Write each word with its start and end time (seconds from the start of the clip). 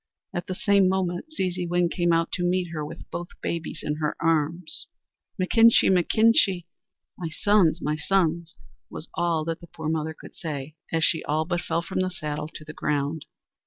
At 0.33 0.47
the 0.47 0.55
same 0.55 0.89
moment, 0.89 1.27
Zeezeewin 1.31 1.87
came 1.91 2.11
out 2.11 2.31
to 2.31 2.43
meet 2.43 2.69
her 2.73 2.83
with 2.83 3.07
both 3.11 3.39
babies 3.39 3.81
in 3.83 3.97
her 3.97 4.15
arms. 4.19 4.87
"Mechinkshee! 5.39 5.91
mechinkshee! 5.91 6.65
(my 7.19 7.29
sons, 7.29 7.83
my 7.83 7.97
sons!)" 7.97 8.55
was 8.89 9.09
all 9.13 9.45
that 9.45 9.61
the 9.61 9.67
poor 9.67 9.89
mother 9.89 10.15
could 10.19 10.35
say, 10.35 10.75
as 10.91 11.03
she 11.05 11.23
all 11.25 11.45
but 11.45 11.61
fell 11.61 11.83
from 11.83 11.99
the 11.99 12.09
saddle 12.09 12.47
to 12.55 12.65
the 12.65 12.73
ground. 12.73 13.25